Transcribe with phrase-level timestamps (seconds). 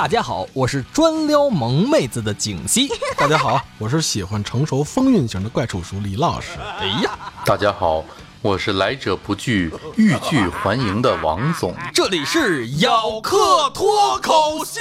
[0.00, 2.88] 大家好，我是专撩萌妹子的景熙。
[3.18, 6.52] 大家好，我是喜欢成熟风韵型的怪叔叔李老师。
[6.78, 8.04] 哎呀，大家好，
[8.40, 11.74] 我是来者不拒、欲拒还迎的王总。
[11.92, 14.80] 这里是咬客脱口秀。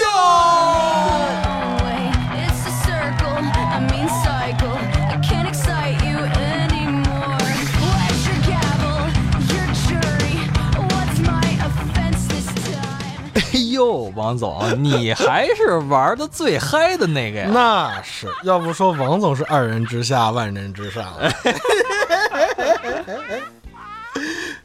[13.77, 17.49] 呦，王总，你还是玩的最嗨的那个呀？
[17.53, 21.05] 那是要不说王总是二人之下，万人之上。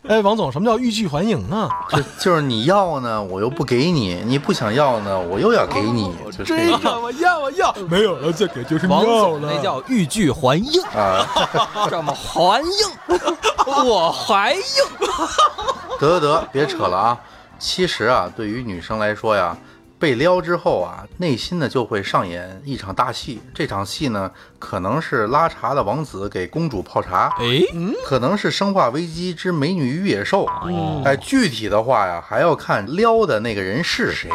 [0.08, 1.68] 哎，王总，什么叫欲拒还迎啊？
[1.90, 6.10] 就就是你要呢，我又不给你；你不想要呢，我又要给你。
[6.36, 9.52] 就这个我要我要，没有了再给就是王总了。
[9.54, 11.24] 那叫欲拒还迎，啊，
[11.90, 12.70] 这么还应，
[13.84, 14.62] 我还应。
[16.00, 17.20] 得得得，别扯了啊！
[17.62, 19.56] 其实啊，对于女生来说呀，
[19.96, 23.40] 被撩之后啊，内心呢就会上演一场大戏。
[23.54, 27.62] 这场戏呢，可能是拉茶的王子给公主泡茶，哎，
[28.04, 30.44] 可能是《生化危机之美女与野兽》。
[31.04, 34.28] 哎，具体的话呀，还要看撩的那个人是谁。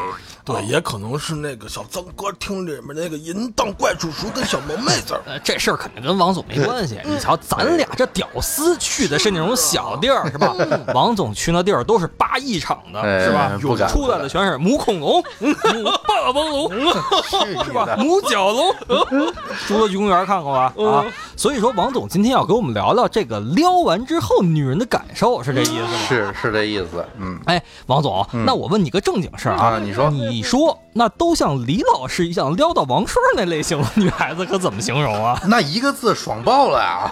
[0.48, 5.20] 对，也可能是那个小曾哥厅里面那个淫荡怪叔叔跟小萌妹子。
[5.28, 7.00] 呃，这事儿肯定跟王总没关系。
[7.03, 10.56] 你瞧，咱俩这屌丝去的是那种小地儿，是吧？
[10.94, 13.88] 王总去那地儿都是八亿场的，哎是吧？
[13.88, 15.53] 出来的全是母恐龙、 母
[16.08, 16.72] 霸王龙，
[17.66, 17.95] 是吧？
[17.98, 18.72] 母角龙，
[19.68, 20.73] 侏罗纪公园看过吧？
[20.78, 26.00] 啊，所以说王总今天要给我们聊聊这个撩完之后女人的感受，是这意思吗？
[26.07, 35.40] 是是这意思，嗯哎，王总，那我问你个正经事儿啊，啊，你说你说那都像李老师一样撩到王顺那类型的女孩子，可怎么形容啊？
[35.48, 37.12] 那一个字爽爆了呀！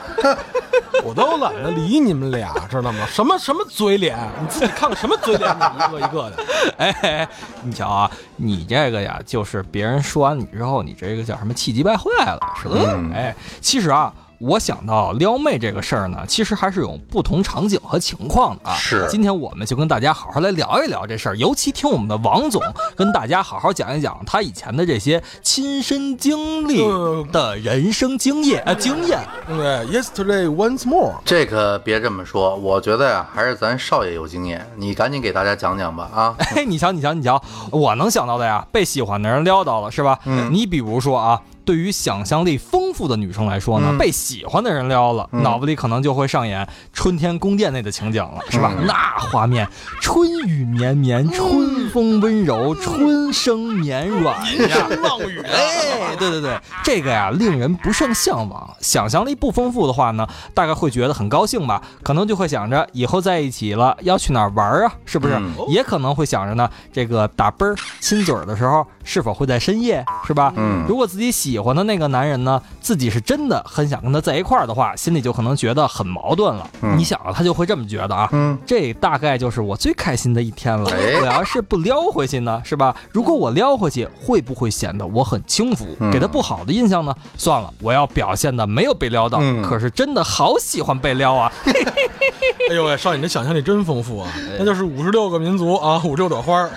[1.04, 3.06] 我都懒得理你们俩，知道吗？
[3.10, 6.44] 什么什么嘴脸，你自己看看什么嘴脸，一个一个的。
[6.78, 7.28] 哎，
[7.64, 12.76] 你瞧啊，你这个呀，就是别人说完你之后，你这个叫什么气急败坏了，是吧？
[12.80, 14.14] 嗯哎，其实啊。
[14.40, 18.76] 我想到撩妹这个事儿呢，其实还是有不同场景和情况的啊。
[18.76, 22.62] 是今天我们就跟大家好好来聊一聊这事儿，尤其听我们的王总
[22.96, 26.84] 跟大家好好讲一讲他以前的这些亲身经历
[27.32, 29.20] 的人生经验啊经验。
[29.48, 29.58] 对
[29.88, 31.14] ，Yesterday once more。
[31.24, 36.36] 这可别这么说，我觉得呀，还是咱少爷有经验，你赶紧给大家讲讲吧啊！
[36.56, 37.42] 哎，你瞧，你瞧，你瞧，
[37.72, 40.20] 我能想到的呀，被喜欢的人撩到了，是吧？
[40.26, 48.72] 嗯你比如说啊，对于想象力丰富的女生来说呢，嗯被喜欢的人撩了，嗯脑子里可能就会上演春天宫殿内的情景了，是吧？
[48.78, 48.94] 嗯那
[49.32, 49.68] 画面，
[50.00, 54.88] 春雨绵绵，春风温柔，春声绵软呀。
[55.02, 55.50] 浪语啊！
[55.52, 58.76] 哎，对对对，这个呀令人不胜向往。
[58.80, 65.34] 想象力不丰富的话呢，大概会觉得很高兴吧，可能就会想着以后在一起了要去哪儿玩啊，是不是？
[65.36, 70.54] 嗯也可能会想着呢，这个打啵儿亲嘴儿的时候是否会在深夜，是吧？
[70.56, 76.70] 嗯如果自己喜欢的那个男人呢，自己是真的很想跟他在一块儿的话，心里就可能觉得很矛盾了。
[76.82, 78.30] 嗯你想啊，他就会这么觉得啊。
[78.32, 80.90] 嗯，这大概就是我最开心的一天了。
[80.92, 82.96] 哎我要是不撩回去呢，是吧？
[83.12, 87.16] 如果我撩回去，会不会显得我很轻浮，嗯给他不好的印象呢？
[87.38, 89.40] 算了，我要表现的没有被撩到。
[89.42, 91.52] 嗯可是真的好喜欢被撩啊！
[92.70, 94.28] 哎呦喂，少爷，你这想象力真丰富啊！
[94.58, 96.74] 那就是五十六个民族啊，五十六朵花儿啊。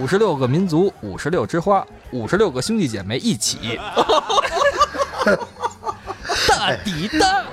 [0.00, 3.80] 五十六个民族，五十六枝花，五十六个兄弟姐妹一起。
[6.48, 7.44] 大抵的，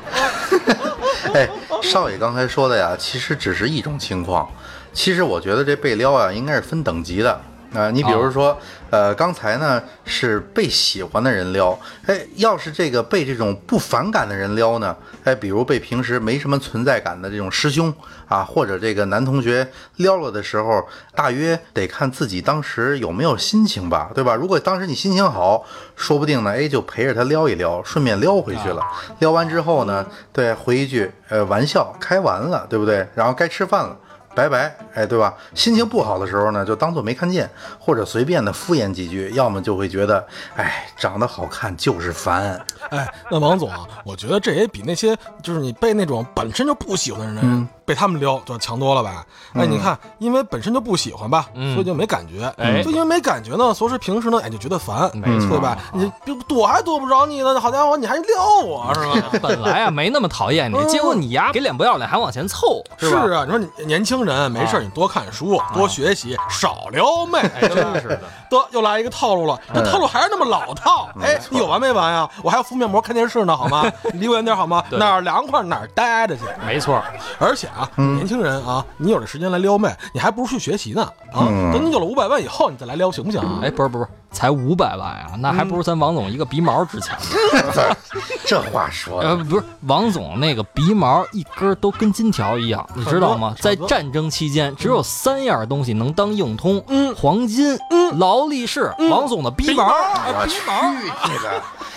[1.33, 1.49] 哎，
[1.81, 4.47] 少爷刚才说的呀，其实只是一种情况。
[4.93, 7.41] 其实我觉得这被撩啊，应该是分等级的。
[7.73, 8.57] 啊、你比如说，
[8.89, 11.77] 呃，刚才呢是被喜欢的人撩，
[12.07, 17.93] 哎，要是这个被这种不反感的人撩呢，哎，比如被平时没什么存在感的这种师兄
[18.27, 19.67] 啊，或者这个男同学
[19.97, 20.83] 撩了的时候，
[21.13, 24.33] 大约得看自己当时有没有心情吧，对吧？
[24.33, 25.63] 如果当时你心情好，
[25.95, 28.83] 说不定呢，哎，就陪着他撩一撩，顺便撩回去了。
[29.19, 33.07] 撩完之后呢，对，回一句，呃，玩笑开完了，对不对？
[33.13, 33.95] 然后该吃饭了。
[34.39, 35.33] 拜拜，哎，对吧？
[35.53, 40.25] 心情不好的时候呢，就当做没看见，或者随便的敷衍几句，要么就会觉得，
[40.55, 42.57] 哎，长得好看就是烦。
[42.89, 45.13] 哎，那王总啊，我觉得这也比那些
[45.43, 49.25] 就是你被那种本身就不喜欢的人、嗯被他们撩就强多了吧？
[49.55, 52.45] 哎，你看，因为本身就不喜欢吧，嗯所以就没感觉。
[52.55, 55.75] 哎就因为没感觉呢，所以说平时呢，哎就觉得烦，没错对吧？
[55.91, 59.39] 你就躲还躲不着你呢，好家伙，你还撩我 是吧？
[59.41, 63.21] 本来啊没那么讨厌你， 结果你呀给脸不要脸还往前凑，是吧？
[63.21, 68.21] 啊，你说你年轻人没事儿，你多看书，多学习，少撩妹，哎，真是的。
[68.49, 71.09] 得又来一个套路了，这套路还是那么老套。
[71.21, 72.29] 哎，你有完没完呀？
[72.41, 73.83] 我还要敷面膜看电视呢，好吗？
[74.13, 74.83] 离我远点好吗？
[74.91, 76.43] 哪儿凉快哪儿待着去。
[76.65, 77.01] 没错，
[77.39, 81.45] 而且啊，年轻人啊，你有这时间来撩妹，你还不如去学习呢啊！
[81.71, 83.59] 等你有了五百万以后，你再来撩，行不行啊？
[83.63, 87.95] 哎，不是不是，才五百万呀，那还不如咱王总一个鼻毛值钱呢。
[88.45, 93.53] 这话说呃，的，不是，王总那个鼻毛一根都跟金条一样，你知道吗？
[93.59, 97.13] 在差不多战争期间，只有三样东西能当硬通：嗯。
[97.15, 97.77] 黄金、
[98.17, 99.85] 劳力士、王总的鼻毛。
[99.85, 100.59] 我去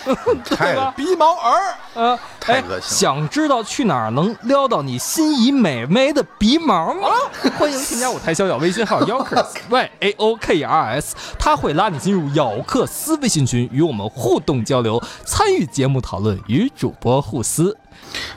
[0.05, 7.09] 这个， 太鼻毛儿，呃，哎太恶心了，想知道去哪儿能撩到你心仪美眉的鼻毛吗？
[7.57, 17.77] 欢迎添加我台小小微信号 Yokers Y A O K E R S，他会拉你进入咬克斯微信群，与我们互动交流，参与节目讨论，与主播互撕。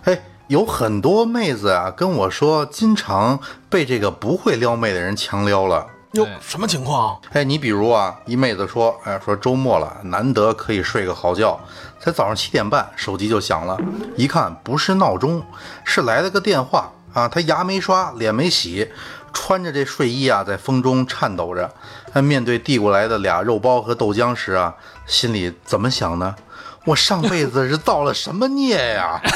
[0.05, 0.17] 哎，
[0.48, 5.87] 有很多妹子啊跟我说，经常被这个不会撩妹的人强撩了。
[6.12, 7.20] 哟，什么情况？
[7.32, 11.58] 哎，你比如啊，一妹子说，哎，说周末了，难得可以睡个好觉，
[11.98, 13.76] 才早上七点半，手机就响了，
[14.16, 15.44] 一看不是闹钟，
[15.84, 18.88] 是来了个电话啊，她牙没刷，脸没洗，
[19.32, 21.69] 穿着这睡衣啊，在风中颤抖着，
[22.12, 24.72] 她，面对递过来的俩肉包和豆浆时啊，
[25.06, 26.37] 心里怎么想呢？
[26.86, 29.20] 我上辈子是造了什么孽呀？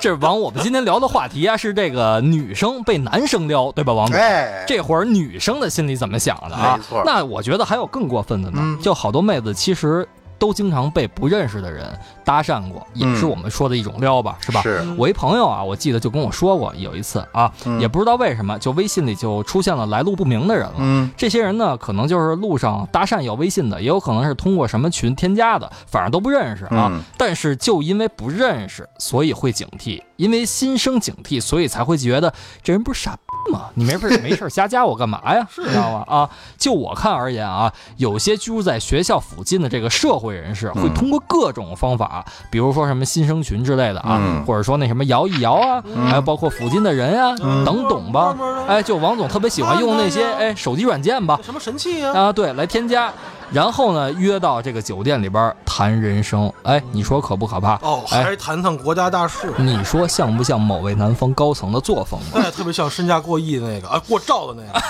[0.00, 4.16] 这往我们今天聊的话题啊，是这个女生被男生撩，对吧，王总？
[4.18, 7.02] 哎，这会儿女生的心里怎么想的啊没错？
[7.04, 10.06] 那我觉得还有更过分的呢，嗯就好多妹子其实
[10.38, 11.86] 都经常被不认识的人
[12.24, 14.62] 搭讪过，也是嗯我们说的一种撩吧，是吧？
[14.62, 20.74] 是我一朋友啊，我记得就跟我说过，有一次啊，嗯也不知道为什么，就微信里就出现了来路不明的人了。
[20.78, 26.88] 嗯这些人呢，可能就是路上搭讪要微信的，也有可能是通过什么群添加的，反正都不认识啊。
[26.92, 32.32] 嗯但是就因为不认识，所以会警惕，因为心生警惕，所以才会觉得
[32.62, 33.70] 这人不是傻逼吗？
[33.74, 35.46] 你没事没事瞎加我干嘛呀？
[35.50, 36.04] 知道吗？
[36.06, 44.44] 啊，就我看而言啊，有些居住在学校附近的这个社会人士，会通过各种方法，比如说什么新生群之类的啊，嗯。
[44.44, 47.34] 或者说那什么摇一摇啊，还有包括附近的人啊，
[47.64, 48.36] 等等吧？
[48.66, 52.12] 哎，就王总特别喜欢用那些哎手机软件吧，什么神器啊？
[52.12, 53.12] 啊，对，来添加，
[53.52, 57.74] 然后呢约到这个酒店里边谈人生，哎，你说可不可怕？
[57.82, 59.52] 哦，哎，还谈谈国家大事。
[59.58, 62.40] 你说像不像某位南方高层的作风吧？
[62.42, 64.86] 哎，特别像身价过亿的那个，啊，过兆的那个。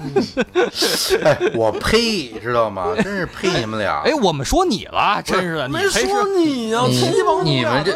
[1.24, 2.86] 哎，我呸，知道吗？
[2.96, 4.00] 真是呸你们俩！
[4.04, 7.10] 哎，我们说你了，真是的，你没说你呀，你
[7.44, 7.92] 你们这？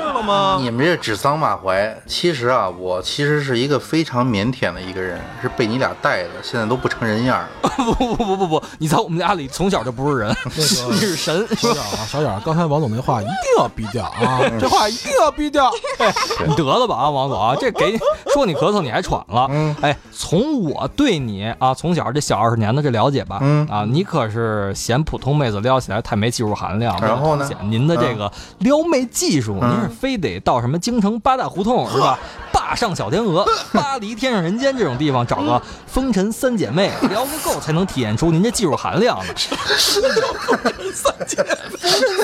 [0.60, 1.96] 你们这指桑骂槐。
[2.06, 7.48] 其实啊，我其实是一个非常腼腆的一个人，是被你俩带的，现在都不成人样儿。
[7.76, 10.34] 不不不不不，你在我们家里从小就不是人，
[10.90, 11.46] 你是神。
[11.56, 14.40] 小眼啊，小眼儿，刚才王总那话一定要逼掉啊！
[14.58, 15.70] 这话一定要逼掉。
[16.46, 17.98] 你得了吧啊，王总啊，这给
[18.32, 19.48] 说你咳嗽你还喘了。
[19.82, 26.98] 哎，从我对你啊，从小这小二十年的这了解吧，嗯啊，你可是嫌普通妹子撩起来太没技术含量。
[27.00, 32.18] 然后呢您的这个撩妹技术，嗯您是非得到什么京城八大胡同是吧？
[32.50, 39.34] 坝上小天鹅、巴黎天上人间这种地方找个风尘三姐妹聊个够，才能体现出您这技术含量呢。
[40.48, 40.90] 风尘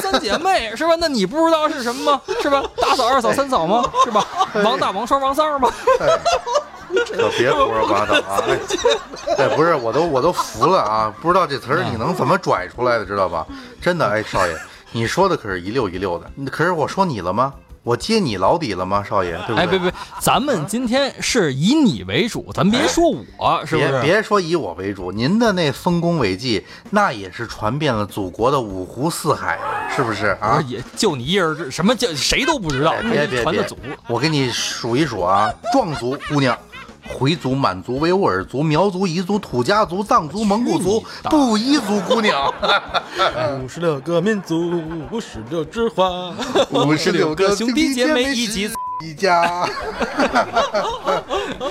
[0.01, 0.95] 三姐妹是吧？
[0.99, 2.23] 那你不知道是什么吗？
[2.41, 2.63] 是吧？
[2.79, 3.85] 大嫂、二嫂、三嫂吗？
[4.05, 4.27] 是吧？
[4.65, 5.71] 王大、王双、王三儿吗？
[6.93, 8.43] 可别胡说八道啊！
[9.39, 11.15] 哎，哎不是，我都我都服了啊！
[11.23, 13.47] 不知道这词儿你能怎么拽出来的，知道吧？
[13.81, 14.57] 真的，哎，少爷，
[14.91, 16.29] 你说的可是一溜一溜的。
[16.51, 17.55] 可是我说你了吗？
[17.83, 19.33] 我揭你老底了吗，少爷？
[19.47, 19.57] 对不对？
[19.57, 24.03] 哎，别别，咱们今天是以你为主，咱别说我，是不别是？
[24.03, 29.59] 别说以我为主，您的那丰功伟绩，那也是传遍了祖国的五湖四海，
[29.97, 30.75] 是不是啊不是？
[30.75, 33.77] 也就你一人，什么叫谁都不知道，哎别别别传的祖。，
[34.09, 36.57] 我给你数一数啊：壮族姑娘。
[37.19, 42.53] 回族、满族、维吾尔族、苗族、彝族、土家族、藏族、蒙古族、布依族姑娘，
[43.63, 46.33] 五十六个民族，五十六枝花。
[46.73, 48.71] 五十六个兄弟姐妹一起
[49.05, 49.67] 一家。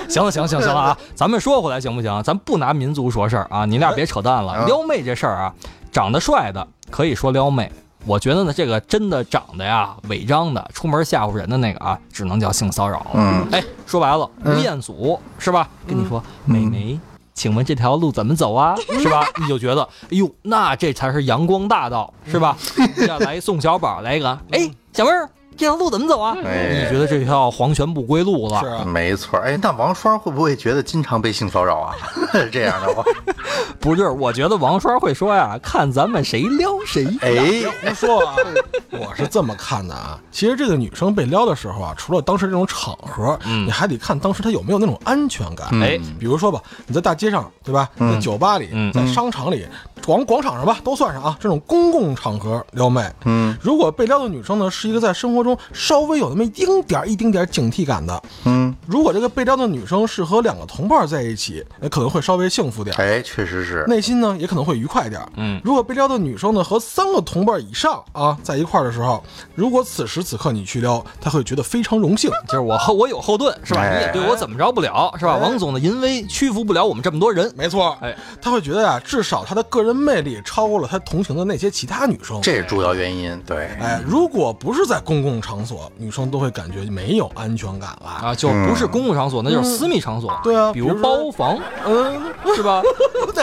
[0.08, 0.98] 行了，行了，行了，行了啊！
[1.14, 2.22] 咱们说回来行不行？
[2.22, 4.52] 咱不拿民族说事儿啊，你俩别扯淡了。
[4.52, 5.54] 啊撩妹这事儿啊，
[5.92, 7.70] 长得帅的可以说撩妹，
[8.06, 13.10] 我觉得呢，这个真的长得呀，违章的，出门吓唬人的那个啊，只能叫性骚扰了。
[13.14, 15.68] 嗯哎，说白了，吴彦祖、是吧？
[15.86, 16.98] 跟你说，美眉，
[17.34, 18.74] 请问这条路怎么走啊？
[19.00, 19.26] 是吧？
[19.38, 22.56] 你就觉得，哎呦，那这才是阳光大道，是吧？
[23.06, 25.28] 要来一宋小宝，来一个，哎，小妹儿，
[25.60, 26.34] 这条路怎么走啊？
[26.42, 28.60] 哎你觉得这条黄泉不归路了？
[28.60, 31.94] 是啊，没错，哎，那王双会不会觉得经常被性骚扰啊？
[32.50, 33.04] 这样的话，
[33.78, 37.04] 不是，我觉得王双会说呀，看咱们谁撩谁。
[37.20, 38.34] 哎，别胡说啊！
[38.92, 45.68] 我是这么看的啊，其实这个女生被撩的时候啊，除了当时这种场合，你还得看当时她有没有那种安全感。
[45.82, 47.86] 哎，比如说吧，你在大街上，对吧？
[47.98, 49.66] 在酒吧里，嗯在商场里，
[50.06, 51.36] 广广场上吧，都算上啊。
[51.38, 63.02] 这种公共场合撩妹，嗯，如果被撩的女生呢，是一个在生活中稍微有那么一丁点儿、一丁点儿警惕感的，嗯，如果这个被撩的女生是和两个同伴在一起，那可能会稍微幸福点儿。
[63.02, 65.28] 哎，确实是，内心呢也可能会愉快点儿。
[65.36, 69.22] 嗯如果被撩的女生呢和三个同伴以上啊在一块儿的时候，
[69.54, 72.30] 如果此时此刻你去撩，她会觉得非常荣幸。
[72.48, 73.80] 就是我和我有后盾，是吧？
[73.80, 75.34] 哎你也对我怎么着不了，是吧？
[75.34, 77.52] 哎王总的淫威屈服不了我们这么多人。
[77.56, 82.40] 没错，哎，他会觉得呀、至少他的个人魅力超过了他同行的那些其他女生。
[82.42, 83.38] 这是主要原因。
[83.46, 88.08] 对，哎，如果不是在公共场所，女生都会感觉没有安全感了。
[88.08, 90.32] 啊，就不是公共场所，那就是私密场所。
[90.42, 92.22] 对啊比如包房，嗯，
[92.56, 92.80] 是吧？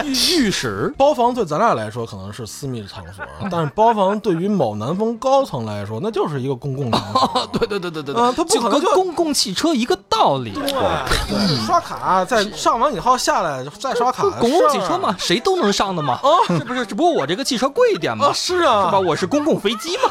[0.03, 0.12] 浴
[0.48, 7.50] 浴室，包房对咱俩来说可能是私密场所，但是包房对于某南方高层来说，那就是一个公共场所。
[7.53, 8.15] 对对对对对。
[8.15, 10.53] 啊他不就跟可能跟公共汽车一个道理。
[10.53, 16.86] 对，刷卡再上完以后下来再刷卡，公共汽车嘛，谁都能上的嘛，是不是？
[16.86, 19.00] 只不过我这个汽车贵一点嘛，啊，是啊，是吧？
[19.00, 20.03] 我是公共飞机嘛，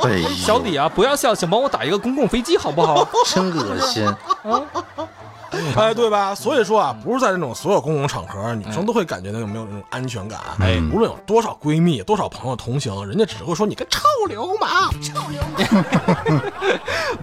[0.24, 3.06] 哎，小李啊，不要笑，请帮我打一个公共飞机好不好？
[3.26, 4.06] 真恶心。
[5.76, 6.34] 哎，对吧？
[6.34, 10.38] 所以说啊，不是在这种所有公共场合，女生都会感觉到有没有那种安全感。
[10.60, 16.42] 哎无论有多少闺蜜、多少朋友同行，人家只会说你个臭流氓臭流氓。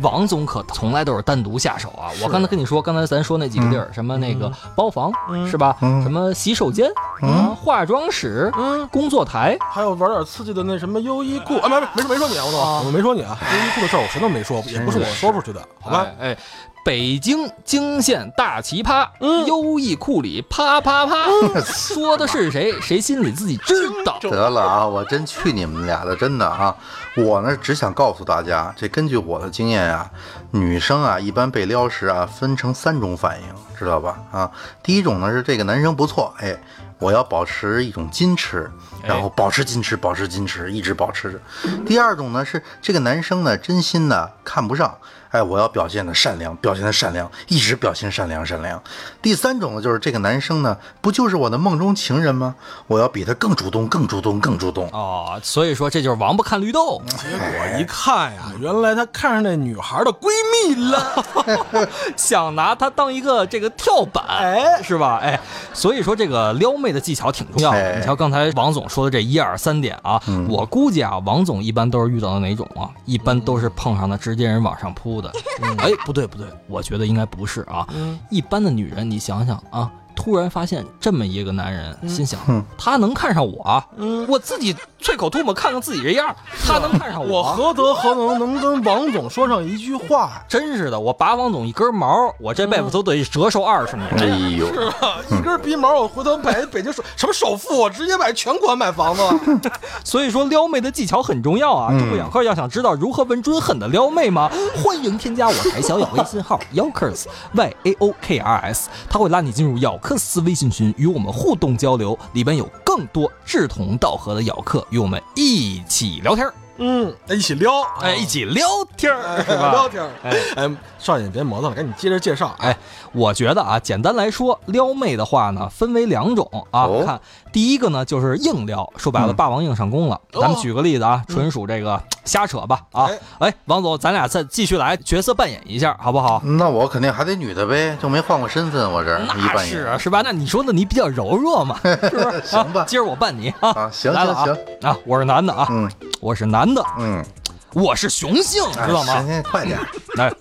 [0.03, 2.11] 王总可从来都是单独下手啊！
[2.21, 5.11] 我刚才跟你说，刚才咱说那几个地儿，什么那个包房
[5.49, 5.75] 是吧？
[5.79, 6.87] 什么洗手间
[7.21, 8.51] 啊、化妆室、
[8.91, 16.05] 工作台，还有玩点刺激的那什么优衣库啊，没没没说没说你啊，王总，我没说你啊，优衣库的事儿我全都没说，也不是我说出去的，好吧？
[16.19, 16.37] 哎哎，
[16.83, 19.07] 北京惊现大奇葩，
[19.47, 21.27] 优衣库里啪啪啪，
[21.65, 22.73] 说的是谁？
[22.81, 24.19] 谁心里自己知道。
[24.21, 26.75] 得了啊，我真去你们俩的，真的啊！
[27.15, 30.09] 我呢只想告诉大家，这根据我的经验啊，
[30.51, 33.47] 女生啊一般被撩时啊分成三种反应，
[33.77, 34.19] 知道吧？
[34.31, 36.53] 啊，第一种呢是这个男生不错，哎，
[36.99, 38.69] 我要保持一种矜持，
[39.01, 41.39] 然后保持矜持，保持矜持，一直保持着。
[41.85, 44.97] 第二种呢是这个男生呢真心的看不上，
[45.33, 48.79] 哎，我要表现的善良，表现的善良，一直表现善良善良。
[49.19, 52.53] 第三种呢就是这个男生呢不就是我的梦中情人吗？
[52.85, 54.87] 我要比他更主动，更主动，更主动。
[54.91, 57.01] 哦，所以说这就是王八看绿豆。
[57.07, 60.27] 结果一看呀，原来他看上那女孩的闺
[60.67, 61.89] 蜜了。
[62.15, 65.17] 想拿她当一个这个跳板，哎是吧？
[65.19, 65.39] 哎，
[65.73, 67.77] 所以说这个撩妹的技巧挺重要的。
[67.77, 72.85] 哎你瞧刚才王总说的这一二三点啊，我估计啊，王总一般都是遇到的哪种啊？
[73.05, 75.31] 一般都是碰上的直接人往上扑的。
[75.79, 77.87] 哎，不对不对，我觉得应该不是啊。
[78.29, 79.91] 一般的女人，你想想啊。
[80.15, 82.39] 突然发现这么一个男人，心想
[82.77, 86.33] 他能看上我嗯，我自己啐口唾沫看看自己这样，
[86.65, 90.43] 他能看上我我何德何能能跟王总说上一句话？
[90.47, 94.07] 真是的，我拔王总一根毛，我这辈子都得折寿二十年。
[94.19, 94.25] 哎
[94.57, 95.17] 呦，是吧？
[95.31, 99.39] 一根鼻毛，我回头买北京首什么首付，我直接买全款买房子了。
[100.05, 101.89] 所以说撩妹的技巧很重要啊！
[101.97, 104.49] 中国养客要想知道如何稳准狠的撩妹吗？
[104.75, 118.65] 欢迎添加我台小友微信号 Yokers Y A O K R S，他会拉你进入咬克斯微信群，与我们互动交流，里边有更多志同道合的咬客与我们一起聊天儿，嗯，一起撩，哎，一起聊
[118.97, 119.71] 天儿，是吧？
[119.71, 120.03] 聊天。
[120.23, 122.55] 哎哎，少爷别磨蹭了，赶紧接着介绍。
[122.59, 122.75] 哎，
[123.11, 126.83] 我觉得啊，简单来说，撩妹的话呢，分为两种啊。
[126.85, 127.19] 哦看
[127.51, 130.19] 第一个呢，就是硬撩，说白了，霸王硬上弓了。
[130.31, 133.07] 咱们举个例子啊，纯属这个瞎扯吧啊。
[133.37, 136.41] 哎，王总，咱俩再继续来角色扮演一下，好不好？
[136.43, 139.67] 那我肯定还得女的呗，就没换过身份，我这一那扮演。
[139.67, 140.21] 是啊，是吧？
[140.23, 142.41] 那你说的你比较柔弱嘛， 是不是？
[142.43, 145.87] 行吧啊今儿我扮你啊，啊行来了啊行啊，我是男的啊，嗯
[146.19, 147.25] 我是男的，嗯，
[147.73, 149.79] 我是雄性，知道吗快点。
[150.15, 150.31] 来，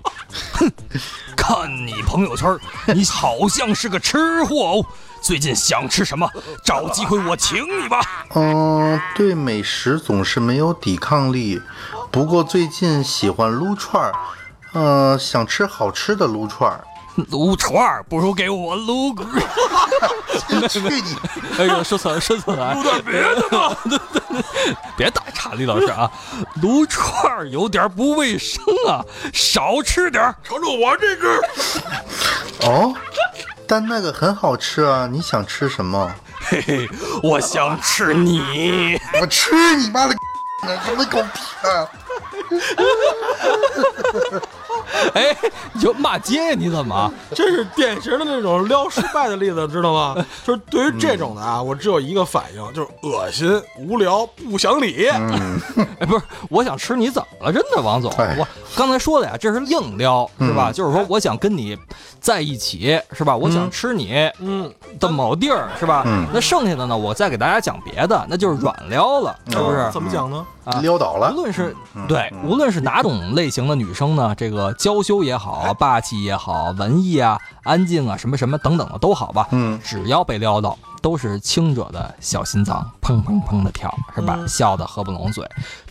[0.54, 0.70] 哼，
[1.36, 2.58] 看你朋友圈，
[2.94, 4.86] 你好像是个吃货哦。
[5.20, 6.30] 最近想吃什么？
[6.64, 8.00] 找机会我请你吧。
[8.34, 11.60] 嗯，对美食总是没有抵抗力，
[12.10, 14.14] 不过最近喜欢撸串儿，
[14.74, 16.84] 嗯、想吃好吃的撸串儿。
[17.30, 19.24] 撸串儿不如给我撸个。
[20.68, 21.16] 去你！
[21.58, 23.76] 哎呦，说错了，说错了，撸点别的吧。
[24.96, 26.10] 别打岔，李老师啊，
[26.62, 30.34] 撸串儿有点不卫生啊，少吃点儿。
[30.42, 31.28] 瞅瞅我这个，
[32.66, 32.94] 哦，
[33.66, 35.06] 但那个很好吃啊！
[35.10, 36.10] 你想吃什么？
[36.40, 36.88] 嘿嘿，
[37.22, 38.98] 我想吃你。
[39.20, 40.16] 我吃你妈的！
[40.84, 41.88] 什么狗屁啊！
[45.14, 45.36] 哎，
[45.72, 46.54] 你就骂街呀？
[46.56, 47.12] 你怎么？
[47.34, 50.16] 这是典型的那种撩失败的例子，知道吗？
[50.44, 55.06] 就是对于这种的啊，我只有一个反应，就是恶心、无聊、不想理。
[55.08, 57.52] 哎，不是，我想吃你怎么了？
[57.52, 60.70] 真的，王总，哎我刚才说的呀，这是硬撩，是吧？
[60.72, 61.76] 就是说，我想跟你
[62.20, 63.36] 在一起，是吧？
[63.36, 66.02] 我想吃你嗯，的某地儿，是吧？
[66.06, 69.88] 嗯那剩下的呢，我再给大家讲别的，那就是软撩了，是不是？
[69.92, 70.46] 怎么讲呢？
[70.70, 71.36] 啊撩倒了无。
[71.36, 71.74] 论是
[72.06, 84.38] 对，无论是哪种类型的女生呢，这个娇羞也好，霸气也好，文艺啊、安静啊，什么什么等等的都好吧，嗯只要被撩到，都是轻者的小心脏砰砰砰的跳，是吧？
[84.46, 85.44] 笑得合不拢嘴；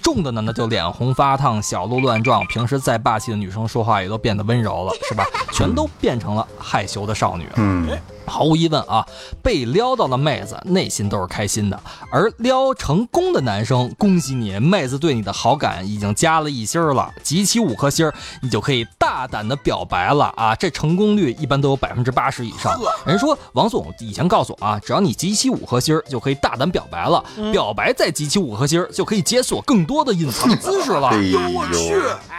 [0.07, 2.47] 重的呢，那就脸红发烫，小鹿乱撞。
[2.47, 5.25] 平时再霸气的女生说话也都变得温柔了，是吧？
[5.51, 7.53] 全都变成了害羞的少女了。
[7.57, 7.89] 嗯，
[8.25, 9.05] 毫无疑问啊，
[9.43, 11.77] 被撩到的妹子内心都是开心的，
[12.09, 20.55] 而撩成功的男生，恭喜你，妹子对你的好感已经加了一星儿了，集齐五颗星儿，你就可以大胆的表白了啊！
[20.55, 22.79] 这成功率一般都有百分之八十以上。
[23.05, 27.21] 人说王总以前告诉我啊，只要你集齐五颗星，就可以大胆表白了，
[27.51, 31.07] 表白再集齐五颗星，就可以解锁更多的隐藏姿势了。
[31.13, 31.39] 哎呦，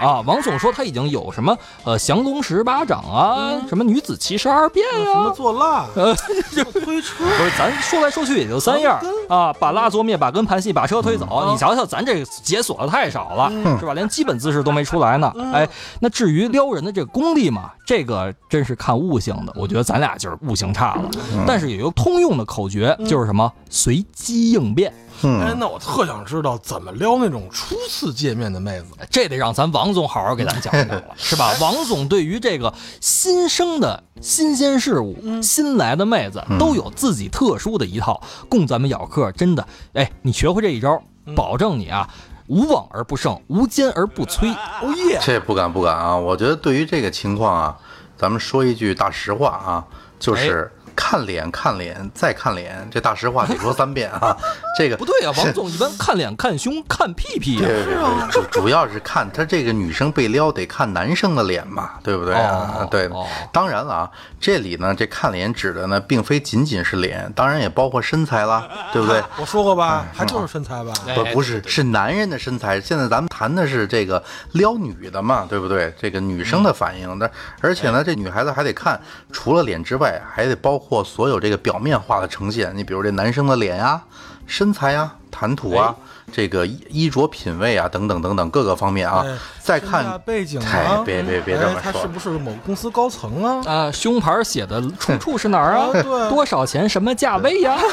[0.00, 5.86] 啊，王总说他已经有什么呃降龙十八掌啊，什么女子七十二变啊、什么做蜡？
[5.94, 6.14] 呃，
[6.84, 7.24] 推车？
[7.24, 11.48] 不是，咱说来说去也就三样儿啊，把蜡做灭，把根盘细，把车推走。
[11.50, 13.94] 你瞧瞧，咱这解锁的太少了，是吧？
[13.94, 15.32] 连基本姿势都没出来呢。
[15.52, 15.68] 哎，
[16.00, 19.52] 那至于撩人的这个功力嘛，这个真是看悟性的。
[19.56, 21.10] 我觉得咱俩就是悟性差了。
[21.46, 24.92] 但是有一个通用的口诀，就是什么随机应变。
[25.22, 28.86] 哎，嗯，那我特想知道怎么撩那种初次见面的妹子。
[29.10, 31.54] 这得让咱王总好好给咱讲讲了， 是吧？
[31.60, 39.32] 王总对于这个新生的新鲜事物、新来的妹子，都有自己特殊的一套，供咱们咬客。
[39.32, 41.02] 真的，哎，你学会这一招，
[41.34, 42.08] 保证你啊，
[42.46, 44.54] 无往而不胜，无坚而不摧。
[44.82, 45.18] 哦耶！
[45.22, 46.16] 这不敢不敢啊！
[46.16, 47.76] 我觉得对于这个情况啊，
[48.16, 49.84] 咱们说一句大实话啊，
[50.18, 50.70] 就是
[51.00, 54.36] 看脸看脸再看脸，这大实话得说三遍啊。
[54.76, 57.68] 这个不对啊、王总一般看脸、看胸、看屁屁呀、
[58.32, 62.78] 主主要是看他这个女生被撩得看男生的脸嘛，对不对啊？
[62.80, 69.22] 哦对哦，当然了啊，这里呢，这看脸指的呢，并非仅仅是脸，当然也包括身材啦，对不对？
[69.38, 70.92] 我说过吧，还就是身材吧。
[71.06, 72.80] 哎不不是，是男人的身材。
[72.80, 74.22] 现在咱们谈的是这个
[74.52, 75.94] 撩女的嘛，对不对？
[76.00, 79.00] 这个女生的反应，但而且呢，这女孩子还得看，
[79.32, 82.72] 除了脸之外，还得包括所有这个表面化的呈现。
[82.76, 84.00] 你比如这男生的脸呀、
[84.46, 85.94] 身材呀、谈吐啊，
[86.32, 93.62] 这个衣衣着品味啊，等等等等各个方面啊哎，再看背景哎啊，别别别这么说哎他是不是某公司高层啊？
[93.66, 95.88] 啊，胸牌写的 出处是哪儿啊？
[95.88, 96.88] 啊对多少钱？
[96.88, 97.78] 什么价位呀？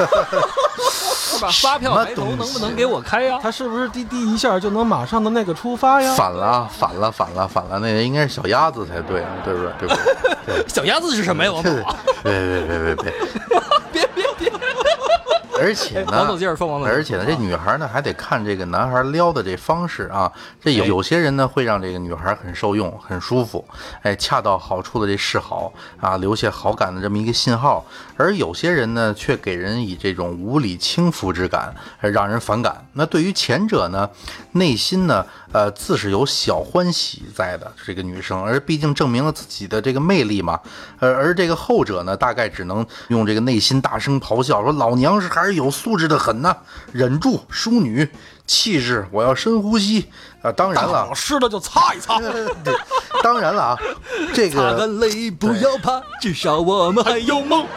[1.36, 1.50] 是吧？
[1.62, 3.40] 发票抬头能不能给我开呀？
[3.42, 6.14] 他是不是滴滴一下就能马上的那个出发呀？
[6.16, 9.72] 反了，反了，反了，反了，那个应该是小鸭子才对，对不对？
[9.80, 9.96] 对不
[10.46, 10.64] 对？
[10.68, 11.52] 小鸭子是什么呀？
[11.52, 12.96] 王总，别别别别别！
[12.96, 13.65] 别别！
[15.66, 20.32] 而且呢，王总接着说王总接着说而且呢，这女孩呢还得看这个男孩撩的这方式啊。
[20.62, 23.66] 这有有些人呢会让这个女孩很受用、很舒服，
[24.04, 27.84] 哎，恰到好处的这示好啊，留下好感的这么一个信号。
[28.16, 32.86] 而有些人呢却给人以这种无理轻浮之感，哎让人反感。
[32.94, 34.08] 那对于前者呢，
[34.52, 40.60] 内心呢，呃，自是有小欢喜在的这个女生，而毕竟证明了自己的这个魅力嘛。
[41.00, 46.56] 而而这个后者呢，大概只能用这个内心大声咆哮说：“老娘是还是有素质的很呐，
[46.92, 48.08] 忍住，淑女
[48.46, 50.06] 气质，我要深呼吸。”
[50.42, 52.20] 啊，当然了老，湿的就擦一擦。
[52.64, 52.76] 对，
[53.24, 53.78] 当然了啊，
[54.32, 57.66] 这擦个干泪，不要怕，至少我们还有梦。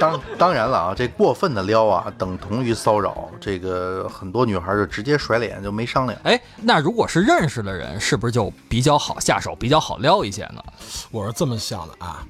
[0.00, 3.28] 当当然了啊，这过分的撩啊，等同于骚扰。
[3.40, 6.18] 这个很多女孩就直接甩脸，就没商量。
[6.24, 10.62] 哎，那如果是认识的人，是不是就比较好下手，比较好撩一些呢？
[11.10, 12.24] 我是这么想的啊，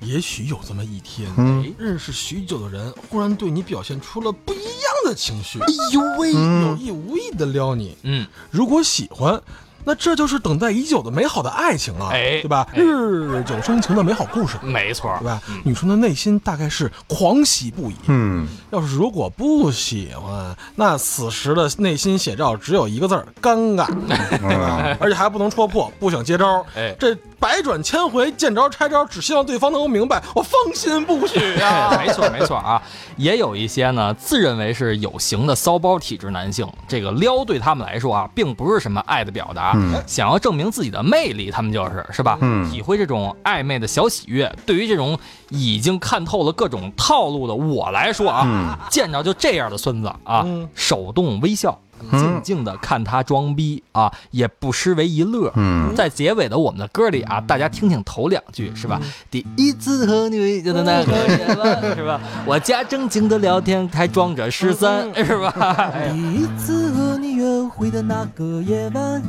[0.00, 4.64] 也许有这么一天，嗯认识许久的人忽然对你表现出了不一样
[5.04, 7.96] 的情绪，哎呦喂，有意无意的撩你。
[8.02, 9.40] 嗯，如果喜欢，
[9.84, 12.66] 那这就是等待已久的美好的爱情啊，哎对吧？
[12.74, 15.42] 哎日久生情的美好故事，没错对，吧？
[15.64, 17.94] 女生的内心大概是狂喜不已。
[18.06, 24.96] 嗯，要是如果不喜欢，那此时的内心写照只有一个字儿：尴尬，对吧？
[25.00, 26.64] 而且还不能戳破，不想接招。
[26.74, 32.82] 哎这百转千回，见招拆招，只希望对方能够明白，我放心不许呀、 没错没错啊，
[33.16, 42.38] 也有一些呢自认为是有型的骚包体质男性，这个撩对他们来说啊，并不是什么爱的表达，想要证明自己的魅力，他们就是是吧？
[42.40, 42.68] 嗯。
[42.68, 44.52] 体会这种暧昧的小喜悦。
[44.66, 45.18] 对于这种
[45.50, 51.78] 已经看透了各种套路的我来说啊，见着就这样的孙子啊，嗯手动微笑。
[52.12, 55.52] 静静的看他装逼啊，也不失为一乐。
[55.56, 59.00] 嗯在结尾的我们的歌里啊，大家听听头两句是吧？
[59.28, 62.20] 第一次和你遇见的那个夜晚是吧？
[62.46, 65.52] 我家正经的聊天，还装着十三是吧？
[65.92, 69.20] 哎第一次和你约会的那个夜晚，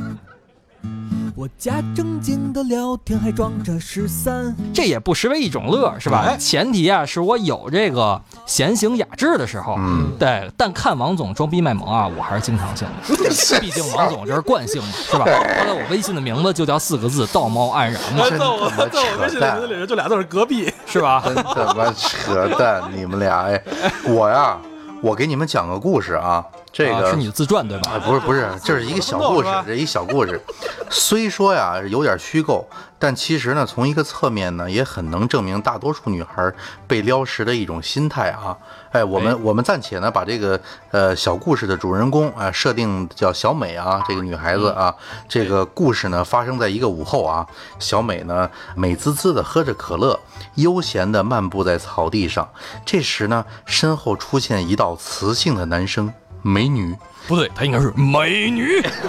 [1.36, 4.54] 我家正经的聊天还装着十三。
[4.74, 6.24] 这也不失为一种乐是吧？
[6.26, 9.74] 哎前提啊，是我有这个闲情雅致的时候。
[9.78, 13.14] 嗯，对，但看王总装逼卖萌啊，我还是经常性的，
[13.60, 15.24] 毕竟王总这是惯性嘛，是吧？
[15.24, 20.72] 后来我微信的名字就叫四个字“道貌岸然”嘛，在我在我微信扯淡的名字里就俩字儿隔壁。
[20.86, 21.22] 是吧？
[21.24, 22.82] 真他妈扯淡！
[22.94, 23.62] 你们俩哎，
[24.04, 24.58] 我呀，
[25.00, 27.92] 我给你们讲个故事啊，这个啊是你的自传对吧？
[27.92, 30.40] 啊，不是不是，这是一个小故事，这一小故事，
[30.88, 36.52] 虽说呀有点虚构，但其实呢，从一个侧面呢，也很能证明大多数女孩
[36.86, 38.56] 被撩时的一种心态啊。
[38.92, 44.94] 哎，我们哎我们暂且呢把这个呃小故事的主人公啊、设定叫小美啊，这个女孩子啊，
[45.28, 47.46] 这个故事呢发生在一个午后啊，
[47.78, 50.18] 小美呢美滋滋的喝着可乐，
[50.54, 52.48] 悠闲的漫步在草地上，
[52.84, 56.96] 这时呢身后出现一道磁性的男声，美女。
[57.28, 58.82] 不对，她应该是美女。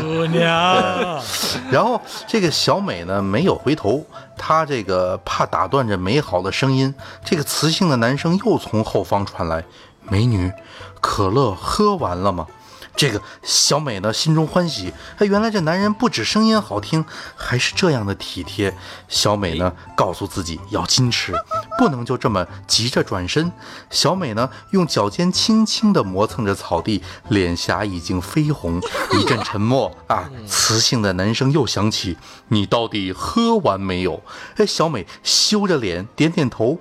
[0.00, 1.22] 姑娘，
[1.70, 4.04] 然后这个小美呢没有回头，
[4.36, 9.62] 她这个怕打断这美好的声音，这个磁性的男声又从后方传来
[10.08, 10.50] ：“美女，
[11.00, 12.46] 可乐喝完了吗？”
[12.96, 17.04] 这个小美呢心中欢喜，哎，原来这男人不止声音好听，
[17.34, 18.74] 还是这样的体贴。
[19.08, 21.32] 小美呢告诉自己要矜持，
[21.78, 23.50] 不能就这么急着转身。
[23.90, 28.80] 小美呢用脚尖轻轻地磨蹭着草地，脸颊已经绯红。
[29.12, 32.16] 一阵沉默啊，磁性的男声又响起
[32.48, 34.22] ：“你到底喝完没有？”
[34.56, 36.78] 哎，小美羞着脸点点头。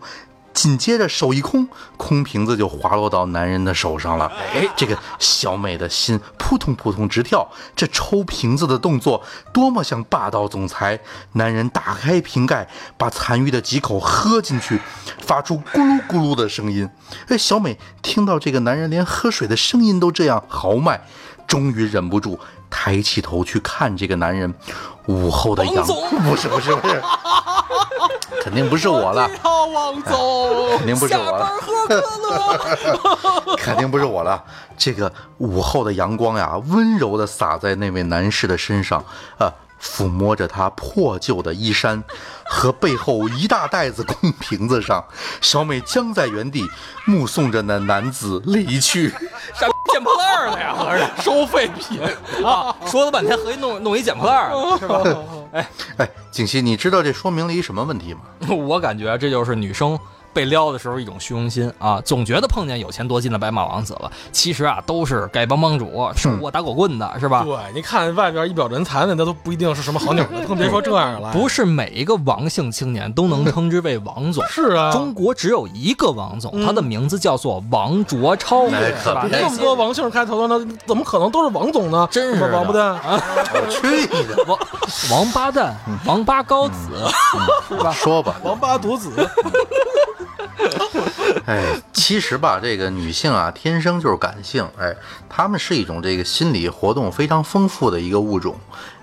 [0.53, 4.31] 紧接着手一空，空瓶子就滑落到男人的手上了。
[4.53, 10.99] 哎，这个小美的心扑通扑通直跳，这抽瓶子的动作多么像霸道总裁！
[11.33, 14.79] 男人打开瓶盖，把残余的几口喝进去，
[15.19, 16.89] 发出咕噜咕噜的声音。
[17.27, 21.01] 哎，小美听到这个男人连喝水的声音都这样豪迈，
[21.47, 22.39] 终于忍不住
[22.69, 24.53] 抬起头去看这个男人。
[25.07, 27.01] 午后的阳王总不是不是不是，
[28.53, 29.27] 肯定不是我了。
[29.41, 33.55] 好王总，肯定不是我了，喝可乐。
[33.57, 34.43] 肯定不是我了。
[34.77, 39.03] 这个午后的阳光呀，温柔的洒在那位男士的身上，
[39.39, 39.51] 啊，
[39.83, 42.01] 抚摸着他破旧的衣衫
[42.45, 45.03] 和背后一大袋子空瓶子上。
[45.41, 46.65] 小美僵在原地，
[47.05, 49.09] 目送着那男子离去。
[49.53, 50.73] 啥捡破烂儿的呀？
[50.73, 52.01] 合着收废品。
[52.45, 55.03] 啊，说了半天合计弄弄一捡破烂儿的是吧？
[55.97, 58.21] 哎，景熙，你知道这说明了一什么问题吗？
[58.55, 59.99] 我感觉这就是女生
[60.33, 67.43] 被撩的时候一种虚荣心啊，总觉得碰见有钱多金的白马王子了，其实啊都是丐帮帮主，手握打狗棍的是吧？
[67.43, 71.31] 对，你看外边一表人才的，那都不一定是什么好鸟的， 更别说这样了。
[71.31, 74.43] 不是每一个王姓青年都能称之为王总。
[74.49, 82.07] 是啊，中国只有一个王总，他的名字叫做王卓超，哎是吧那么多王姓开头的，那怎么可能都是王总呢？
[82.11, 83.21] 真是的王八蛋啊！
[83.53, 84.43] 我去你的！
[84.47, 84.57] 王
[85.11, 86.89] 王八蛋，王八羔子，
[87.67, 87.91] 是吧？
[87.91, 89.11] 说吧，王八犊子，
[91.45, 94.95] 哎，其实吧，这个女性啊，天生就是感性，哎，
[95.29, 98.55] 她们是一种这个心理活动非常丰富的一个物种，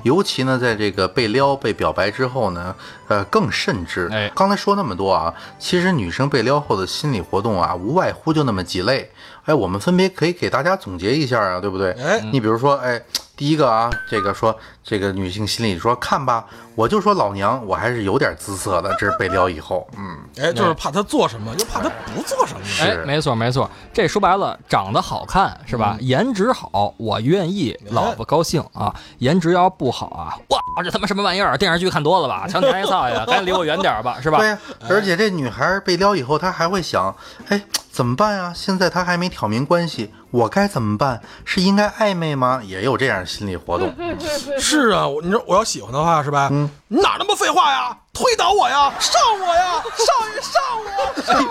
[0.02, 2.74] 尤其呢，在这个被撩、被表白之后呢，
[3.08, 4.08] 呃，更甚至。
[4.12, 9.10] 哎刚才说那么多啊，其实女生被撩后的心理活动啊，无外乎就那么几类。
[9.50, 11.90] 哎，我们分别可以给大家总结一下啊，对不对？
[12.00, 13.02] 哎你比如说，哎，
[13.36, 16.44] 第一个啊，这个说这个女性心理说，看吧，
[16.76, 22.60] 我就说老娘我还是有点姿色的，这是被撩以后，嗯，哎，就是怕他做什么，又怕他不做什么。
[22.80, 25.96] 哎，没错没错，这说白了，长得好看是吧？
[25.98, 28.94] 颜值好，我愿意，老婆高兴啊。
[29.18, 31.58] 颜值要不好啊，哇，这他妈什么玩意儿？
[31.58, 32.46] 电视剧看多了吧？
[32.46, 34.38] 强抬操呀， 赶紧离我远点吧，是吧？
[34.38, 34.58] 对呀、
[34.88, 37.12] 而且这女孩被撩以后，她还会想，
[37.48, 37.60] 哎，
[38.00, 38.50] 怎怎么办呀？
[38.56, 41.20] 现在他还没挑明关系，我该怎么办？
[41.44, 42.62] 是应该暧昧吗？
[42.64, 43.94] 也有这样心理活动。
[44.58, 46.48] 是啊，你说我要喜欢的话是吧？
[46.50, 47.94] 嗯，你哪那么废话呀？
[48.14, 51.46] 推倒我呀，上我呀，上一上我，上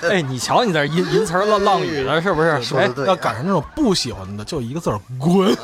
[0.00, 0.08] 我。
[0.08, 2.48] 哎，你瞧你在这吟吟词儿浪浪语的，是不是？
[2.56, 5.54] 哎说的对要赶上那种不喜欢的，就一个字儿滚。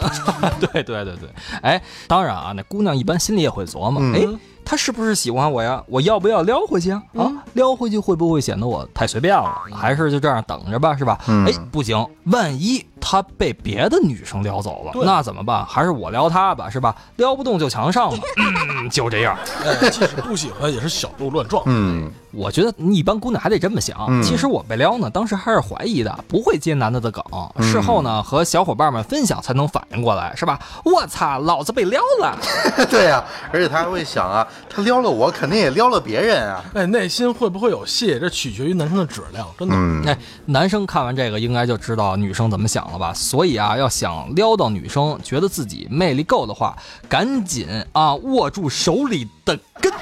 [0.61, 1.29] 对对对对，
[1.63, 5.83] 哎，当然啊，那姑娘一般心里也会琢磨，嗯哎，他是不是喜欢我呀？
[5.87, 7.03] 我要不要撩回去啊？
[7.17, 9.55] 啊，撩回去会不会显得我太随便了？
[9.73, 11.19] 还是就这样等着吧，是吧？
[11.29, 15.65] 嗯哎，不行，万一他被别的女生撩走了，那怎么办？
[15.67, 16.97] 还是我撩他吧，是吧？
[17.17, 19.37] 撩不动就强上吧， 嗯，就这样。
[19.63, 21.63] 哎，即使不喜欢，也是小鹿乱撞。
[21.67, 24.07] 嗯，我觉得一般姑娘还得这么想。
[24.09, 27.23] 嗯其实我被撩呢，当时还是怀疑的，不会接男的的梗。
[27.61, 30.59] 事后呢，和小伙伴们分享才能反应过来，是吧？
[30.85, 32.39] 我操，老子被撩了！
[32.91, 36.65] 对呀、而且他还会想啊，他撩了我，肯定也撩了别人啊。
[36.73, 38.19] 哎，内心会不会有戏？
[38.19, 39.75] 这取决于男生的质量，真的。
[39.77, 43.13] 嗯，哎，男生看完这个应该就知道女生怎么想了吧？
[43.13, 46.77] 所以啊，要想撩到女生，觉得自己魅力够的话，
[47.09, 49.93] 赶紧啊握住手里的根，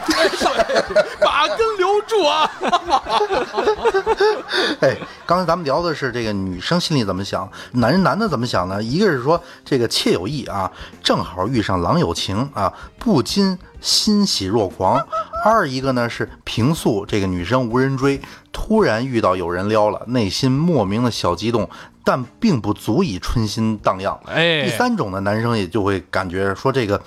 [1.21, 2.51] 把根留住啊！
[4.81, 8.83] 哎，刚才咱们聊的是这个女生心里怎么想，男人男的怎么想呢？
[8.83, 10.71] 一个是说这个妾有意啊，
[11.03, 14.99] 正好遇上郎有情啊，不禁欣喜若狂；
[15.45, 18.21] 二一个呢是平素这个女生无人追，
[18.53, 21.69] 突然遇到有人撩了，内心莫名的小激动，
[22.05, 24.19] 但并不足以春心荡漾。
[24.27, 27.01] 哎第三种呢，男生也就会感觉说这个。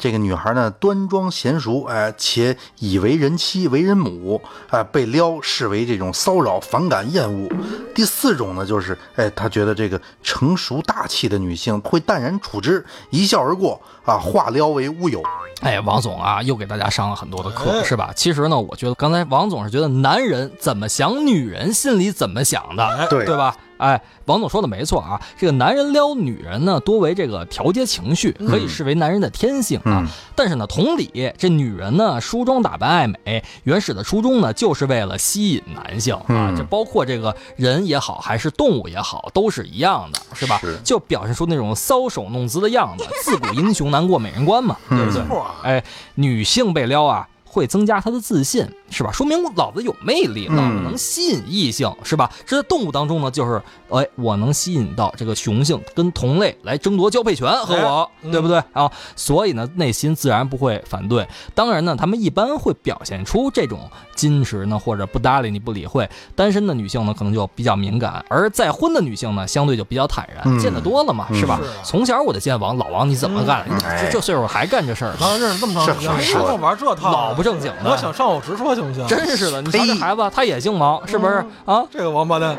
[0.00, 7.48] 这个女孩呢，端庄娴熟，哎，且以为人妻、为人母，哎，被撩视为这种骚扰、反感、厌恶。
[7.96, 15.20] 第四种呢，就是哎，他觉得这个成熟大气的女性会淡然处之，一笑而过，啊，化撩为乌有。
[15.62, 18.12] 哎，王总啊，又给大家上了很多的课，哎是吧？
[18.14, 23.56] 其实呢，我觉得刚才王总是觉得男人怎么想，女人心里怎么想的，对对吧？
[23.78, 30.04] 哎，王总说的没错啊，这个男人撩女人呢，多为这个调节情绪，可以视为男人的天性啊。
[30.04, 36.24] 嗯但是呢，同理，这女人呢，梳妆打扮爱美，原始的初衷呢，就是为了吸引男性啊。
[36.28, 40.58] 嗯这包括这个人也好，还是动物也好，都是一样的，是吧？
[40.60, 45.22] 是就表现出那种搔首弄姿的样子，自古英雄难过美人关嘛，对不对？
[45.64, 45.82] 哎，
[46.14, 47.28] 女性被撩啊，
[47.58, 49.10] 会增加他的自信，是吧？
[49.10, 52.30] 说明我老子有魅力，嗯老子能吸引异性，是吧？
[52.46, 58.90] 这在动物当中呢，就是哎，我能吸引到这个雄性跟同类来争夺交配权和我，嗯对不对啊？
[59.16, 61.26] 所以呢，内心自然不会反对。
[61.54, 66.08] 当然呢，他们一般会表现出这种矜持呢，或者不搭理你不理会。
[66.36, 71.58] 单身的女性呢，可能就比较敏感，而再婚的女性呢，相对就比较坦然，嗯见得多了嘛，是吧？
[71.62, 73.66] 是啊从小我就见王老王你怎么干，
[74.00, 75.16] 这这岁数还干这事儿呢？
[75.20, 79.06] 咱认识这么长时间，还跟我玩这套，老不正经的我想上我直说行不行？
[79.06, 81.82] 真是的，你瞧这孩子，他也姓王，是不是啊？
[81.90, 82.54] 这个王八蛋，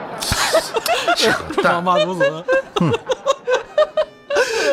[1.16, 2.44] 这王八犊子。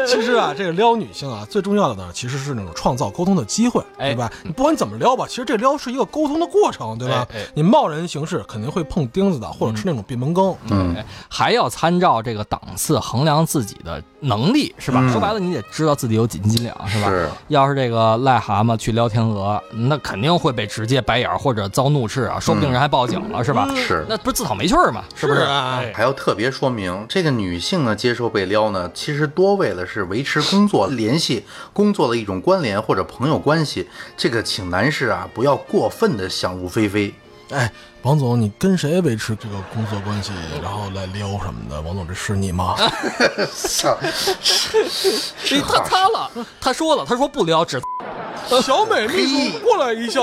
[0.16, 4.30] 其实啊，这个撩女性啊，最重要的呢，其实是那种创造沟通的机会，哎对吧？
[4.44, 7.26] 你不管你怎么撩吧，其实这撩是一个沟通的过程，对吧？
[7.32, 10.54] 哎哎你贸然行事肯定会碰钉子的，或者吃那种闭门羹。
[10.70, 15.00] 嗯哎还要参照这个档次衡量自己的能力，是吧？
[15.02, 17.08] 嗯说白了，你得知道自己有几斤几两，是吧？
[17.10, 23.68] 是要是这个癞蛤蟆去撩天鹅，那肯定会被直接白眼儿或者遭怒斥啊，说不定人还报警了，是吧？
[23.76, 25.04] 是那不是自讨没趣儿吗？
[25.14, 25.40] 是不是？
[25.40, 33.88] 是啊哎还要特别说明，这个女性呢接受被撩呢，其实多为了是维持工作联系、工作的一种关联或者朋友关系。
[34.16, 37.14] 这个请男士啊不要过分的想入非非。
[37.50, 41.80] 哎，王总，你跟谁维持这个工作关系，然后来撩什么的？
[41.82, 42.74] 王总，这是你吗？
[43.54, 44.12] 操哎
[45.60, 46.30] 他擦了，
[46.60, 47.80] 他说了，他说不撩，只
[48.62, 50.20] 小美秘书过来一下。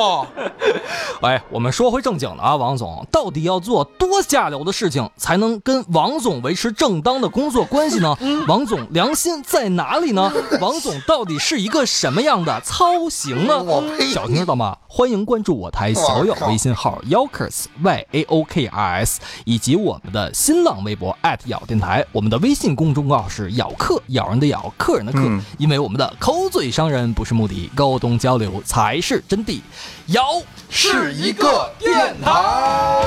[1.22, 8.18] 哎，我们说回正经的啊，王总，到底要做多下流的事情才能跟王总维持正当的工作关系呢？
[8.48, 10.32] 王总良心在哪里呢？
[10.60, 13.84] 王总到底是一个什么样的操行呢我？
[14.14, 14.78] 小听知道吗？
[14.88, 22.06] 欢迎关注我台小友微信号 Yaokers Y A O K R S，以及我们的新浪微博咬电台。
[22.12, 25.20] 我们的微信公众号是咬客，咬人的咬，客人的客。
[25.20, 29.62] 嗯因为我们的口嘴伤人不是目的，沟交流才是真谛。
[30.08, 33.04] 摇是一个电台。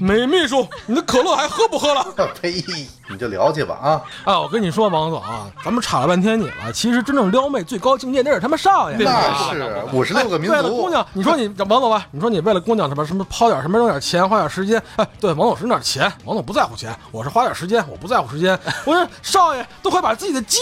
[0.00, 2.04] 美秘书，你的可乐还喝不喝了？
[2.40, 2.64] 呸！
[3.12, 3.88] 你就聊去吧啊。
[4.24, 8.96] 啊，我跟你说，王总啊，咱们吵了半天你了，其实真正撩妹最高境界那是他妈少爷。
[8.96, 18.58] 那是五十六个民族为了姑，娘，你说你王总吧，你说你为了姑娘什么什么抛点什么扔点钱，花点时间，哎，对，王总是扔点钱，王总不在乎钱，我是花点时间，我不在乎时间。
[18.84, 20.60] 我说少爷都快把自己的精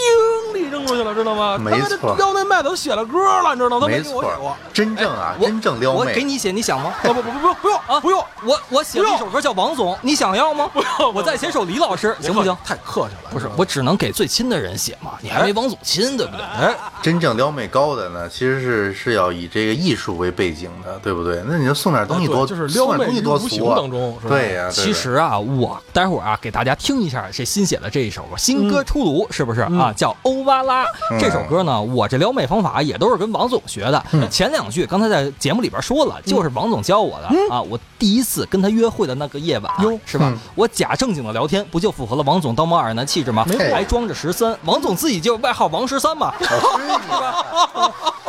[0.53, 1.57] 力扔出去了，知道吗？
[1.57, 3.81] 没他妈这错撩那麦都写了歌了，你知道吗？
[3.81, 6.93] 都没错给我写过。，真正啊，我真正撩妹，我给你写，你想吗？
[7.03, 10.69] 不不不不不不用啊，不用，我我写了一首歌叫《王总》，你想要吗？
[10.73, 12.57] 不要我再写首李老师，行不行？
[12.63, 16.41] 太客气了，不是，我只能给最亲的人写嘛，你还没王总亲，对不对？
[16.43, 21.41] 哎，真正撩妹高的呢，其实是是要以这个艺术为背景的，对不对？
[21.47, 29.93] 那你就送点东西多，对就是撩妹东西多无形俗啊当中是吧对呀、对其实啊，我待会儿啊给大家听一下这新写的这一首歌，新歌出炉，是不是啊？
[29.95, 30.85] 叫《欧巴拉》
[31.19, 34.03] 这首歌呢，我这撩妹方法也都是跟王总学的。
[34.29, 37.61] 前两句刚才在节目里边说了，就是王总教我的啊。
[37.61, 40.37] 我第一次跟他约会的那个夜晚啊，是吧嗯？
[40.55, 43.43] 我假正经的聊天，不就符合了王总刀芒二男气质吗？
[43.73, 46.31] 还装着十三，王总自己就外号王十三嘛。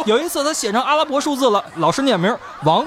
[0.06, 2.86] 有一次他写成阿拉伯数字了，老师念名王。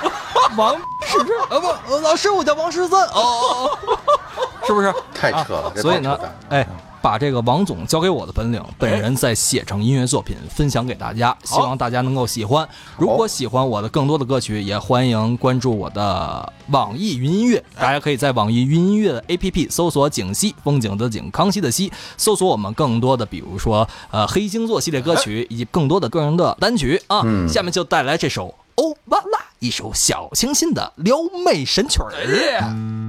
[0.56, 0.76] 王。
[1.06, 1.32] 是不是？
[1.48, 3.06] 啊不，呃老师我叫王十三。
[3.08, 3.70] 哦。
[4.66, 4.92] 是不是？
[5.14, 6.18] 太扯了所以呢
[6.48, 6.66] 哎，
[7.02, 12.68] 把这个王总交给我的本领，本人再写成音乐作品分享给大家，希望大家能够喜欢。
[12.96, 17.62] 如果喜欢我的更多的歌曲，也欢迎关注我的网易云音乐。
[17.78, 27.22] 大家可以在网易云音乐的 APP 搜索“景熙”，风景的景，康熙的熙，搜索我们更多的，比如说呃黑星座系列歌曲，以及更多的个人的单曲啊。
[27.24, 32.99] 嗯下面就带来这首《欧巴拉》，一首小清新的撩妹神曲儿。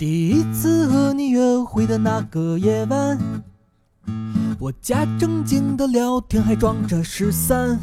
[0.00, 3.18] 第一次和你约会的那个夜晚，
[4.58, 7.78] 我假正经的聊天，还装着十三。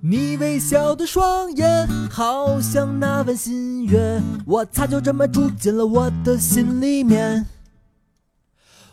[0.00, 7.46] 你微笑的双眼，好像那份新月，我擦，就这么住进了我的心里面。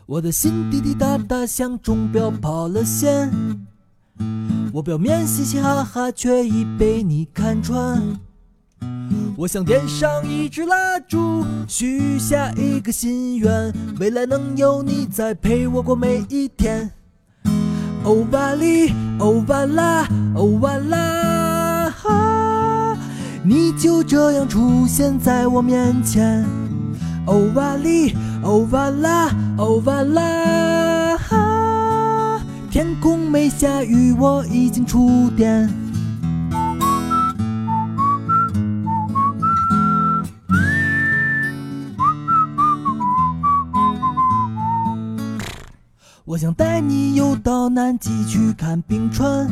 [0.06, 3.30] 我的心滴滴答答，像钟表跑了线。
[4.72, 8.02] 我表面嘻嘻哈哈，却已被你看穿。
[9.38, 16.92] 我想点上一支蜡烛，许下一个心愿，未来能有你在陪我过每一天。
[18.04, 22.98] 欧巴里，欧巴拉，欧巴拉，哈
[23.44, 26.44] 你就这样出现在我面前。
[27.26, 35.70] 欧巴里，欧巴拉，欧巴拉，哈天空没下雨，我已经触电。
[46.28, 49.50] 我想带你游到南极去看冰川，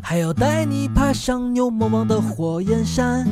[0.00, 3.26] 还要带你爬上牛魔王的火焰山。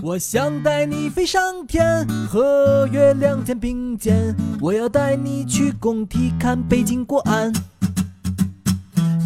[0.00, 4.32] 我想带你飞上天，和月亮肩并肩。
[4.60, 7.52] 我要带你去工体看北京国安。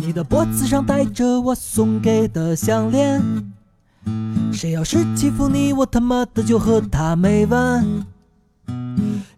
[0.00, 3.22] 你的脖子上戴着我送给的项链，
[4.50, 7.86] 谁要是欺负你，我他妈的就和他没完。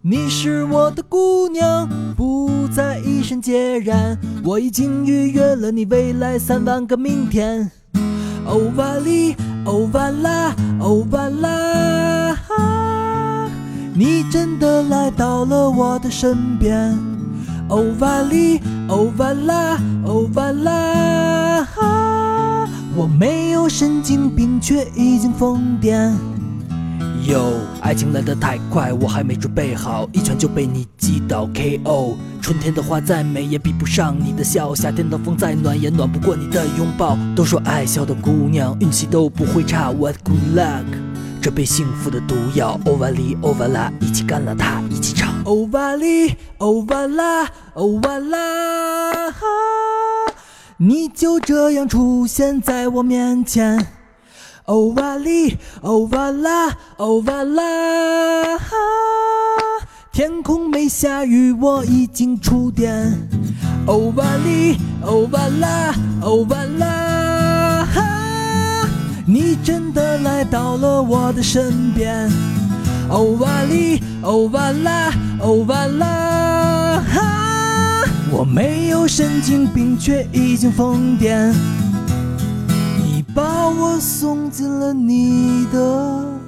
[0.03, 4.19] 你是我的姑娘，不再一身孑然。
[4.45, 7.71] 我已经预约了你未来三万个明天。
[8.47, 13.49] 欧巴里，欧巴拉，欧巴拉，哈
[13.95, 16.95] 你真的来到了我的身边。
[17.69, 26.13] 欧巴里，欧巴拉，欧巴拉，哈我没有神经病，却已经疯癫。
[27.25, 32.17] 哟，爱情来得太快，我还没准备好，一拳就被你击倒 KO。
[32.43, 37.17] 春天的花再美也比不上你的笑，夏天的风再暖也暖不过你的拥抱。
[37.35, 40.85] 都说爱笑的姑娘运气都不会差，What good luck？
[41.41, 45.33] 这杯幸福的毒药，欧巴里欧巴拉，一起干了它，一起唱。
[45.45, 49.47] 欧巴里欧巴拉欧巴拉，哈
[50.77, 53.94] 你就这样出现在我面前。
[54.67, 58.75] 欧巴里，欧巴拉，欧巴拉，哈
[60.11, 63.13] 天空没下雨，我已经触电。
[63.85, 68.89] 欧巴里，欧巴拉，欧巴拉，哈
[69.27, 72.31] 你真的来到了我的身边。
[73.11, 81.53] 欧巴里，欧巴拉，欧巴拉，哈我没有神经病，却已经疯癫。
[83.35, 86.41] 把我送进了你的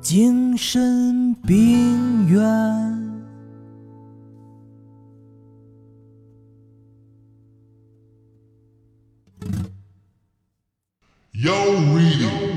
[0.00, 2.38] 精神病院。
[11.34, 11.52] Yo
[11.94, 12.47] Radio.